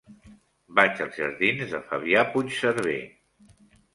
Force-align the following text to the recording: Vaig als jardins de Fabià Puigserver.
Vaig 0.79 1.01
als 1.05 1.19
jardins 1.19 1.75
de 1.75 1.81
Fabià 1.91 2.23
Puigserver. 2.31 2.99